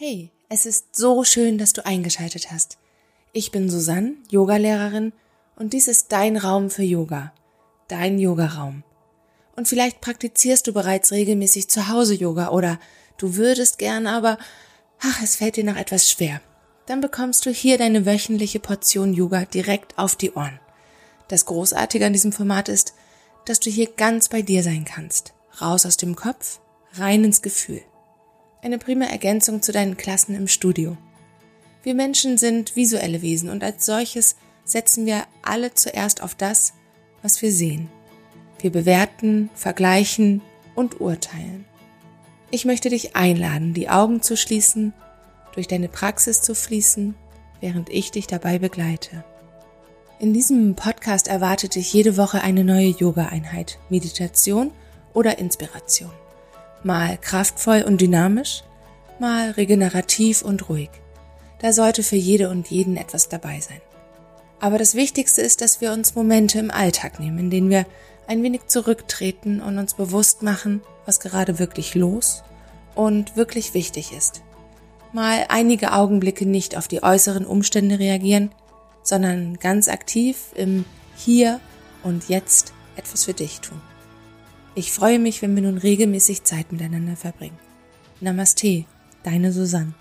[0.00, 2.78] Hey, es ist so schön, dass du eingeschaltet hast.
[3.32, 5.12] Ich bin Susanne, Yogalehrerin,
[5.56, 7.32] und dies ist dein Raum für Yoga,
[7.88, 8.84] dein Yogaraum.
[9.56, 12.78] Und vielleicht praktizierst du bereits regelmäßig zu Hause Yoga oder
[13.16, 14.38] du würdest gern, aber
[15.00, 16.40] ach, es fällt dir noch etwas schwer.
[16.86, 20.60] Dann bekommst du hier deine wöchentliche Portion Yoga direkt auf die Ohren.
[21.26, 22.94] Das Großartige an diesem Format ist,
[23.46, 25.34] dass du hier ganz bei dir sein kannst.
[25.60, 26.60] Raus aus dem Kopf,
[26.92, 27.82] rein ins Gefühl
[28.62, 30.96] eine prima Ergänzung zu deinen Klassen im Studio.
[31.82, 36.74] Wir Menschen sind visuelle Wesen und als solches setzen wir alle zuerst auf das,
[37.22, 37.88] was wir sehen.
[38.60, 40.42] Wir bewerten, vergleichen
[40.74, 41.64] und urteilen.
[42.50, 44.92] Ich möchte dich einladen, die Augen zu schließen,
[45.54, 47.14] durch deine Praxis zu fließen,
[47.60, 49.24] während ich dich dabei begleite.
[50.18, 54.72] In diesem Podcast erwartet dich jede Woche eine neue Yoga-Einheit, Meditation
[55.14, 56.10] oder Inspiration
[56.82, 58.62] mal kraftvoll und dynamisch,
[59.18, 60.90] mal regenerativ und ruhig.
[61.60, 63.80] Da sollte für jede und jeden etwas dabei sein.
[64.60, 67.86] Aber das Wichtigste ist, dass wir uns Momente im Alltag nehmen, in denen wir
[68.26, 72.42] ein wenig zurücktreten und uns bewusst machen, was gerade wirklich los
[72.94, 74.42] und wirklich wichtig ist.
[75.12, 78.50] Mal einige Augenblicke nicht auf die äußeren Umstände reagieren,
[79.02, 80.84] sondern ganz aktiv im
[81.16, 81.60] Hier
[82.02, 83.80] und Jetzt etwas für dich tun.
[84.78, 87.58] Ich freue mich, wenn wir nun regelmäßig Zeit miteinander verbringen.
[88.20, 88.84] Namaste,
[89.24, 89.92] deine Susanne.